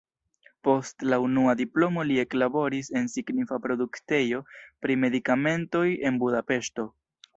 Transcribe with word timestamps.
Post 0.67 1.03
la 1.13 1.17
unua 1.25 1.53
diplomo 1.59 2.05
li 2.11 2.17
eklaboris 2.23 2.89
en 3.01 3.09
signifa 3.17 3.59
produktejo 3.67 4.41
pri 4.87 4.97
medikamentoj 5.05 5.85
en 6.11 6.19
Budapeŝto. 6.25 6.89